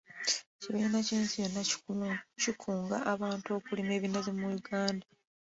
[0.55, 1.61] Ekibiina ky'ensi yonna
[2.43, 5.05] kikunga abantu okulima ebinazi mu Uganda.